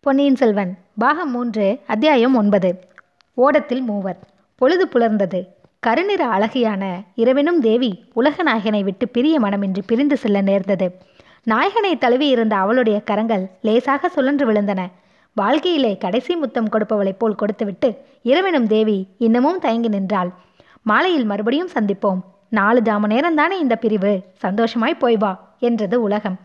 [0.00, 2.78] பொன்னியின் செல்வன் பாகம் மூன்று அத்தியாயம் ஒன்பது.
[3.34, 4.18] ஓடத்தில் மூவர்.
[4.54, 5.46] பொழுது புலர்ந்தது.
[5.80, 10.94] கருநிற அழகியான இரவினும் தேவி உலக நாயகனை விட்டு பிரிய மனமின்றி பிரிந்து செல்ல நேர்ந்தது.
[11.44, 14.86] நாயகனை தழுவி இருந்த அவளுடைய கரங்கள் லேசாக சுழன்று விழுந்தன.
[15.34, 20.30] வாழ்க்கையிலே கடைசி முத்தம் கொடுப்பவளைப் போல் கொடுத்துவிட்டு இரவினும் தேவி இன்னமும் தயங்கி நின்றாள்.
[20.82, 22.20] மாலையில் மறுபடியும் சந்திப்போம்.
[22.48, 24.22] நாலு ஜாம நேரம்தானே இந்த பிரிவு?
[24.32, 26.36] சந்தோஷமாய் போய் வா என்றது உலகம்.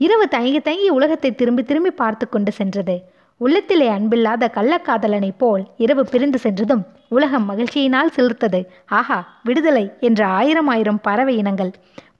[0.00, 2.94] இரவு தயங்கி தயங்கி உலகத்தை திரும்பி திரும்பி பார்த்து கொண்டு சென்றது.
[3.40, 6.82] உள்ளத்திலே அன்பில்லாத கள்ளக்காதலனைப் போல் இரவு பிரிந்து சென்றதும்
[7.16, 8.60] உலகம் மகிழ்ச்சியினால் சிலிர்த்தது.
[8.98, 11.72] ஆஹா விடுதலை என்ற ஆயிரம் ஆயிரம் பறவை இனங்கள்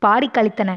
[0.04, 0.70] பாடி கழித்தன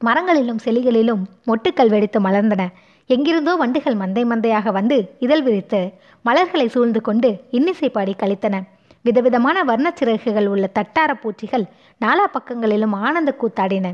[0.00, 2.62] மரங்களிலும் செலிகளிலும் மொட்டுக்கள் வெடித்து மலர்ந்தன.
[3.10, 5.80] எங்கிருந்தோ வண்டுகள் மந்தை மந்தையாக வந்து இதழ் விரித்து
[6.24, 8.58] மலர்களை சூழ்ந்து கொண்டு இன்னிசை பாடி கழித்தன
[9.02, 11.64] விதவிதமான வர்ணச்சிறகுகள் உள்ள தட்டார பூச்சிகள்
[12.00, 13.86] நாலா பக்கங்களிலும் ஆனந்த கூத்தாடின.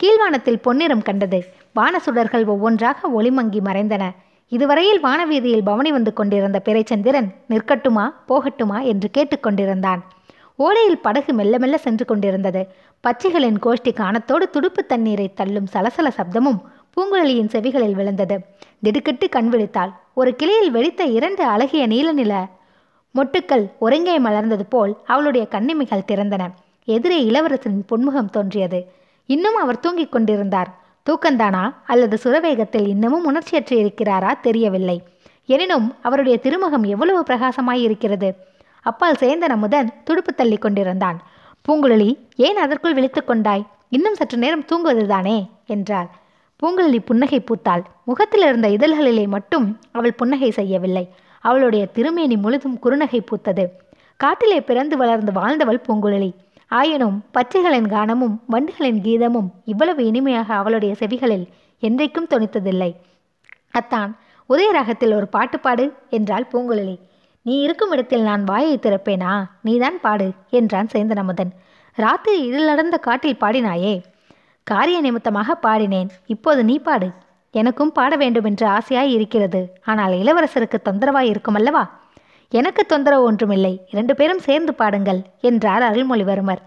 [0.00, 1.38] கீழ்வானத்தில் பொன்னிறம் கண்டது.
[1.74, 4.04] வானசுடர்கள் ஒவ்வொன்றாக ஒளிமங்கி மறைந்தன.
[4.52, 10.00] இதுவரையில் வானவீதியில் பவனி வந்து கொண்டிருந்த பிறைச்சந்திரன் நிற்கட்டுமா போகட்டுமா என்று கேட்டுக்கொண்டிருந்தான்
[10.58, 12.62] ஓலையில் படகு மெல்ல மெல்ல சென்று கொண்டிருந்தது.
[13.04, 16.58] பச்சைகளின் கோஷ்டி காணத்தோடு துடுப்பு தண்ணீரை தள்ளும் சலசல சப்தமும்
[16.94, 18.36] பூங்குழலியின் செவிகளில் விழுந்தது.
[18.82, 19.92] திடுக்கிட்டு கண் விழித்தாள்.
[20.14, 22.46] ஒரு கிளையில் வெடித்த இரண்டு அழகிய நீல நில
[23.14, 26.42] மொட்டுக்கள் ஒருங்கே மலர்ந்தது போல் அவளுடைய கண்ணிமைகள் திறந்தன.
[26.84, 28.80] எதிரே இளவரசரின் புன்முகம் தோன்றியது.
[29.30, 30.78] இன்னும் அவர் தூங்கிக் கொண்டிருந்தார்.
[31.10, 31.74] தூக்கந்தானா?
[31.86, 34.40] அல்லது சுரவேகத்தில் இன்னமும் உணர்ச்சியற்று இருக்கிறாரா?
[34.40, 35.02] தெரியவில்லை.
[35.46, 38.34] எனினும் அவருடைய திருமுகம் எவ்வளவு பிரகாசமாயிருக்கிறது?
[38.82, 41.22] அப்பால் சேந்தன் அமுதன் துடுப்பு தள்ளி கொண்டிருந்தான்.
[41.68, 43.66] பூங்குழலி ஏன் அதற்குள் விழித்து கொண்டாய்?
[43.88, 45.48] இன்னும் சற்று நேரம் தூங்குவதுதானே?
[45.66, 46.08] என்றாள்.
[46.62, 47.82] பூங்குழலி புன்னகை பூத்தாள்.
[48.04, 51.14] முகத்தில் இருந்த இதழ்களிலே மட்டும் அவள் புன்னகை செய்யவில்லை.
[51.40, 53.66] அவளுடைய திருமேனி முழுதும் குறுநகை பூத்தது.
[54.16, 56.32] காட்டிலே பிறந்து வளர்ந்து வாழ்ந்தவள் பூங்குழலி.
[56.70, 61.46] ஆயினும் பச்சைகளின் கானமும் வண்டுகளின் கீதமும் இவ்வளவு இனிமையாக அவளுடைய செவிகளில்
[61.80, 62.94] என்றைக்கும் தொனித்ததில்லை.
[63.70, 64.16] அத்தான்
[64.48, 66.98] உதயராகத்தில் ஒரு பாட்டு பாடு என்றாள் பூங்குழலி.
[67.42, 69.44] நீ இருக்கும் இடத்தில் நான் வாயை திறப்பேனா?
[69.62, 71.50] நீதான் பாடு என்றான் சேந்தனமுதன்.
[71.94, 74.02] ராத்திரி இருளடர்ந்த காட்டில் பாடினாயே.
[74.62, 76.10] காரிய நிமித்தமாக பாடினேன்.
[76.26, 77.10] இப்போது நீ பாடு.
[77.50, 79.60] எனக்கும் பாட வேண்டும் என்று ஆசையாய் இருக்கிறது.
[79.84, 81.84] ஆனால் இளவரசருக்கு தொந்தரவாய் இருக்குமல்லவா
[82.52, 83.80] எனக்கு தொந்தரவு ஒன்றுமில்லை.
[83.90, 86.62] இரண்டு பேரும் சேர்ந்து பாடுங்கள் என்றார் அருள்மொழிவர்மர்.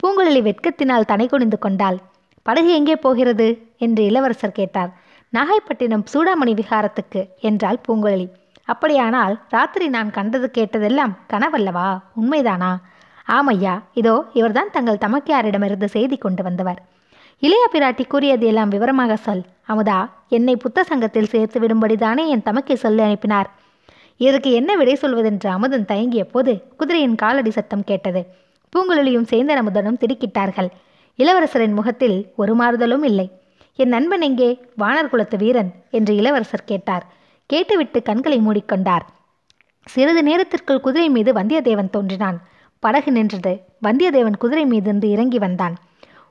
[0.00, 1.98] பூங்குழலி வெட்கத்தினால் தனை குனிந்து கொண்டாள்.
[2.42, 3.48] படகு எங்கே போகிறது?
[3.78, 4.90] என்று இளவரசர் கேட்டார்.
[5.32, 8.26] நாகைப்பட்டினம் சூடாமணி விகாரத்துக்கு என்றாள் பூங்குழலி.
[8.64, 11.88] அப்படியானால் ராத்திரி நான் கண்டது கேட்டதெல்லாம் கனவல்லவா?
[12.20, 12.72] உண்மைதானா?
[13.28, 16.80] ஆமையா இதோ இவர்தான் தங்கள் தமக்கையாரிடமிருந்து செய்தி கொண்டு வந்தவர்.
[17.42, 19.44] இளைய பிராட்டி கூறியது எல்லாம் விவரமாக சொல்.
[19.68, 19.98] அமுதா
[20.28, 23.50] என்னை புத்த சங்கத்தில் சேர்த்து விடும்படிதானே என் தமக்கை சொல்லி அனுப்பினார்?
[24.16, 28.26] இதற்கு என்ன விடை சொல்வதென்று அமுதன் தயங்கிய போது குதிரையின் காலடி சத்தம் கேட்டது.
[28.72, 30.68] பூங்குழலியும் சேந்தன் அமுதனும் திடுக்கிட்டார்கள்.
[31.18, 33.26] இளவரசரின் முகத்தில் ஒரு மாறுதலும் இல்லை.
[33.74, 34.60] என் நண்பன் எங்கே?
[34.78, 37.04] வானர் குலத்து வீரன் என்று இளவரசர் கேட்டார்.
[37.46, 39.04] கேட்டுவிட்டு கண்களை மூடிக்கொண்டார்.
[39.86, 42.38] சிறிது நேரத்திற்குள் குதிரை மீது வந்தியத்தேவன் தோன்றினான்.
[42.78, 43.52] படகு நின்றது.
[43.82, 45.74] வந்தியத்தேவன் குதிரை மீதிருந்து இறங்கி வந்தான்.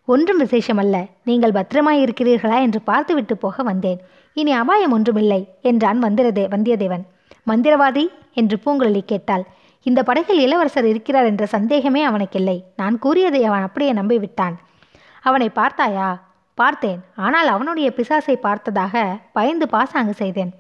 [0.06, 0.96] ஒன்றும் விசேஷமல்ல.
[1.24, 4.00] நீங்கள் பத்திரமாய் இருக்கிறீர்களா என்று பார்த்துவிட்டு போக வந்தேன்.
[4.34, 7.06] இனி அபாயம் ஒன்றுமில்லை என்றான் வந்திரதே வந்தியத்தேவன்.
[7.48, 9.44] மந்திரவாதி என்று பூங்குழலி கேட்டாள்.
[9.84, 12.64] இந்த படகில் இளவரசர் இருக்கிறார் என்ற சந்தேகமே அவனுக்கில்லை.
[12.76, 14.56] நான் கூறியதை அவன் அப்படியே நம்பிவிட்டான்.
[15.22, 16.24] அவனை பார்த்தாயா?
[16.54, 17.00] பார்த்தேன்.
[17.16, 20.54] ஆனால் அவனுடைய பிசாசை பார்த்ததாக பயந்து பாசாங்கு செய்தேன்.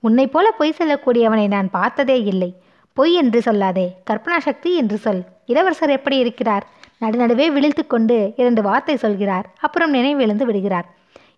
[0.00, 2.62] உன்னை போல பொய் சொல்லக்கூடியவனை நான் பார்த்ததே இல்லை.
[2.92, 3.86] பொய் என்று சொல்லாதே.
[4.10, 5.22] கற்பனா சக்தி என்று சொல்.
[5.46, 6.66] இளவரசர் எப்படி இருக்கிறார்?
[7.00, 9.46] நடுநடுவே விழித்து கொண்டு இரண்டு வார்த்தை சொல்கிறார்.
[9.60, 10.86] அப்புறம் நினைவிழந்து விடுகிறார்.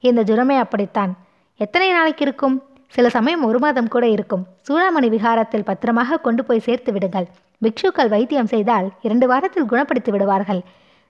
[0.00, 1.16] இந்த ஜுரமே அப்படித்தான்.
[1.56, 2.62] எத்தனை நாளைக்கு இருக்கும்?
[2.94, 4.46] சில சமயம் ஒரு மாதம் கூட இருக்கும்.
[4.66, 7.26] சூடாமணி விகாரத்தில் பத்திரமாக கொண்டு போய் சேர்த்து விடுங்கள்.
[7.62, 10.62] பிக்ஷுக்கள் வைத்தியம் செய்தால் இரண்டு வாரத்தில் குணப்படுத்தி விடுவார்கள்.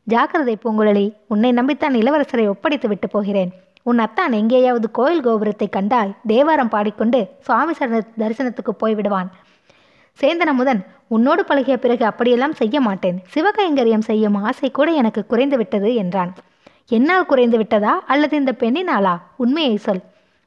[0.04, 3.50] ஜாக்கிரதை பூங்குழலி உன்னை நம்பித்தான் இளவரசரை ஒப்படைத்து விட்டு போகிறேன்.
[3.82, 9.28] உன் அத்தான் எங்கேயாவது கோயில் கோபுரத்தை கண்டால் தேவாரம் பாடிக்கொண்டு சுவாமி சரண தரிசனத்துக்கு போய்விடுவான்.
[10.18, 13.18] சேந்தனமுதன் உன்னோடு பழகிய பிறகு அப்படியெல்லாம் செய்ய மாட்டேன்.
[13.34, 16.32] சிவகைங்கரியம் செய்யும் ஆசை கூட எனக்கு குறைந்து விட்டது என்றான்.
[16.88, 20.02] என்னால் குறைந்து விட்டதா அல்லது இந்த பெண்ணினாளா உண்மையை சொல்.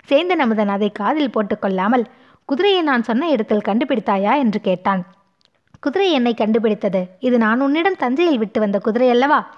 [0.10, 2.06] சேந்தன் அமுதன் அதை காதில் போட்டுக்கொள்ளாமல்
[2.46, 4.38] குதிரையை நான் சொன்ன இடத்தில் கண்டுபிடித்தாயா?
[4.38, 5.06] என்று கேட்டான்.
[5.82, 7.08] குதிரை என்னை கண்டுபிடித்தது.
[7.20, 9.50] இது நான் உன்னிடம் தஞ்சையில் விட்டு வந்த குதிரை அல்லவா?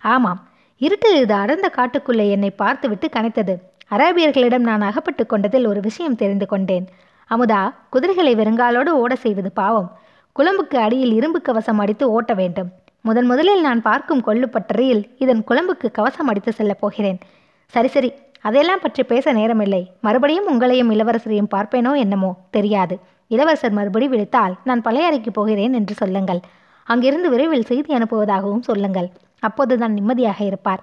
[0.00, 0.48] ஆமாம்.
[0.78, 3.56] இருட்டில் இது அடர்ந்த காட்டுக்குள்ளே என்னை பார்த்துவிட்டு கனைத்தது.
[3.90, 6.88] அரேபியர்களிடம் நான் அகப்பட்டு கொண்டதில் ஒரு விஷயம் தெரிந்து கொண்டேன்.
[7.30, 9.98] அமுதா குதிரைகளை வெறுங்காலோடு ஓட செய்வது பாவம்.
[10.38, 12.70] குழம்புக்கு அடியில் இரும்பு கவசம் அடித்து ஓட்ட வேண்டும்.
[13.00, 17.18] முதன் முதலில் நான் பார்க்கும் கொள்ளுப்பட்டறையில் இதன் குழம்புக்கு கவசம் அடித்து செல்லப் போகிறேன்.
[17.66, 18.12] சரி சரி.
[18.44, 19.82] அதையெல்லாம் பற்றி பேச நேரமில்லை.
[20.00, 22.94] மறுபடியும் உங்களையும் இளவரசரையும் பார்ப்பேனோ என்னமோ தெரியாது.
[23.30, 26.40] இளவரசர் மறுபடி விழித்தால் நான் பழைய அறைக்கு போகிறேன் என்று சொல்லுங்கள்.
[26.86, 29.08] அங்கிருந்து விரைவில் செய்தி அனுப்புவதாகவும் சொல்லுங்கள்.
[29.40, 30.82] அப்போதுதான் நிம்மதியாக இருப்பார்.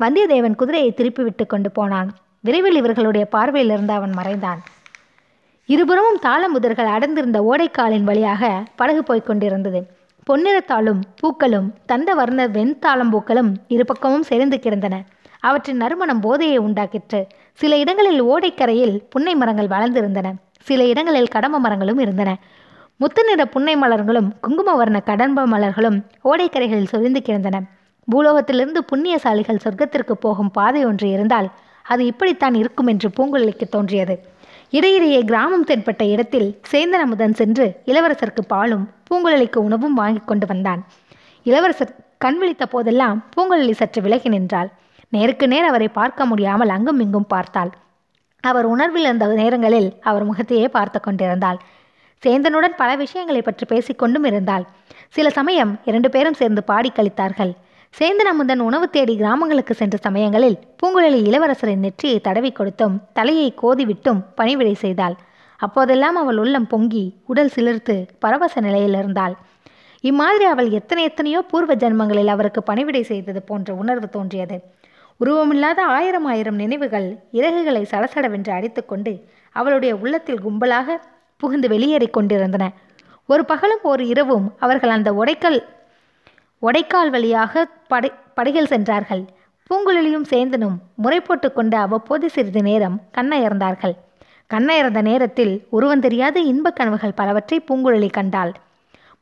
[0.00, 2.10] வந்தியத்தேவன் குதிரையை திருப்பி விட்டு கொண்டு போனான்.
[2.40, 4.60] விரைவில் இவர்களுடைய பார்வையிலிருந்து அவன் மறைந்தான்.
[5.68, 9.80] இருபுறமும் தாளமுதர்கள் அடர்ந்திருந்த ஓடைக்காலின் வழியாக படகு போய்க் கொண்டிருந்தது.
[10.26, 14.96] பொன்னிறத்தாளும் பூக்களும் தந்த வர்ண வெண்தாளம்பூக்களும் இரு பக்கமும் சேர்ந்து கிடந்தன.
[15.40, 17.26] அவற்றின் நறுமணம் போதையை உண்டாக்கிற்று.
[17.52, 20.32] சில இடங்களில் ஓடைக்கரையில் புன்னை மரங்கள் வளர்ந்திருந்தன.
[20.62, 22.36] சில இடங்களில் கடம்ப மரங்களும் இருந்தன.
[22.96, 27.62] முத்து நிற புன்னை மலர்களும் குங்கும வர்ண கடம்ப மலர்களும் ஓடைக்கரைகளில் சொரிந்து கிடந்தன.
[28.12, 31.50] பூலோகத்திலிருந்து புண்ணியசாலிகள் சொர்க்கத்திற்கு போகும் பாதை ஒன்று இருந்தால்
[31.82, 34.28] அது இப்படித்தான் இருக்கும் என்று பூங்குழலிக்கு தோன்றியது.
[34.70, 40.84] இடையிடையே கிராமம் தென்பட்ட இடத்தில் சேந்தன் அமுதன் சென்று இளவரசருக்கு பாலும் பூங்குழலிக்கு உணவும் வாங்கி கொண்டு வந்தான்.
[41.42, 44.70] இளவரசர் கண் விழித்த போதெல்லாம் பூங்குழலி சற்று விலகி நின்றாள்.
[45.12, 47.70] நேருக்கு நேர் அவரை பார்க்க முடியாமல் அங்கும் இங்கும் பார்த்தாள்.
[48.44, 51.58] அவர் உணர்வில் இருந்த நேரங்களில் அவர் முகத்தையே பார்த்து கொண்டிருந்தாள்.
[52.22, 54.64] சேந்தனுடன் பல விஷயங்களை பற்றி பேசிக்கொண்டும் இருந்தாள்.
[55.16, 57.52] சில சமயம் இரண்டு பேரும் சேர்ந்து பாடி கழித்தார்கள்.
[57.94, 64.74] சேந்தன் அமுதன் உணவு தேடி கிராமங்களுக்கு சென்ற சமயங்களில் பூங்குழலி இளவரசரின் நெற்றியை தடவி கொடுத்தும் தலையை கோதிவிட்டும் பணிவிடை
[64.84, 65.16] செய்தாள்.
[65.60, 69.36] அப்போதெல்லாம் அவள் உள்ளம் பொங்கி உடல் சிலிர்த்து பரவச நிலையில் இருந்தாள்.
[70.04, 74.58] இம்மாதிரி அவள் எத்தனை எத்தனையோ பூர்வ ஜென்மங்களில் அவருக்கு பணிவிடை செய்தது போன்ற உணர்வு தோன்றியது.
[75.20, 79.12] உருவமில்லாத ஆயிரம் ஆயிரம் நினைவுகள் இறகுகளை சடசடவென்று அடித்துக்கொண்டு
[79.52, 80.96] அவளுடைய உள்ளத்தில் கும்பலாக
[81.36, 82.64] புகுந்து வெளியேறிக் கொண்டிருந்தன.
[83.26, 85.58] ஒரு பகலும் ஒரு இரவும் அவர்கள் அந்த உடைக்கல்
[86.62, 89.24] உடைக்கால் வழியாக படை படகில் சென்றார்கள்.
[89.70, 93.94] பூங்குழலியும் சேந்தனும் முறை போட்டு கொண்டு அவ்வப்போது சிறிது நேரம் கண்ணயர்ந்தார்கள்.
[94.50, 98.52] கண்ணயர்ந்த நேரத்தில் உருவம் தெரியாத இன்பக் கனவுகள் பலவற்றை பூங்குழலி கண்டாள்.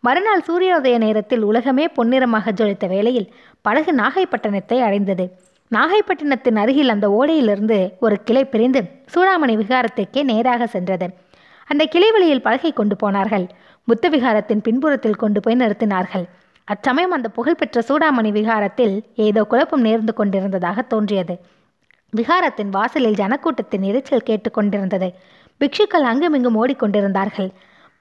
[0.01, 3.29] மறுநாள் சூரியோதய நேரத்தில் உலகமே பொன்னிறமாக ஜொலித்த வேளையில்
[3.63, 5.27] படகு நாகைப்பட்டினத்தை அடைந்தது.
[5.75, 8.81] நாகைப்பட்டினத்தின் அருகில் அந்த ஓடையிலிருந்து ஒரு கிளை பிரிந்து
[9.15, 11.07] சூடாமணி விகாரத்திற்கே நேராக சென்றது.
[11.67, 13.47] அந்த கிளை வழியில் படகை கொண்டு போனார்கள்.
[13.85, 16.25] புத்த விகாரத்தின் பின்புறத்தில் கொண்டு போய் நிறுத்தினார்கள்.
[16.65, 21.35] அச்சமயம் அந்த புகழ்பெற்ற சூடாமணி விகாரத்தில் ஏதோ குழப்பம் நேர்ந்து கொண்டிருந்ததாக தோன்றியது.
[22.13, 25.09] விகாரத்தின் வாசலில் ஜனக்கூட்டத்தின் இரைச்சல் கேட்டுக்கொண்டிருந்தது
[25.61, 27.51] பிக்ஷுக்கள் அங்குமிங்கும் ஓடிக்கொண்டிருந்தார்கள்.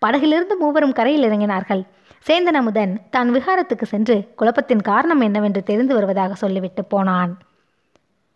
[0.01, 1.83] படகிலிருந்து மூவரும் கரையில் இறங்கினார்கள்.
[2.25, 7.33] சேந்தன் அமுதன் தான் விகாரத்துக்கு சென்று குழப்பத்தின் காரணம் என்னவென்று தெரிந்து வருவதாக சொல்லிவிட்டு போனான்.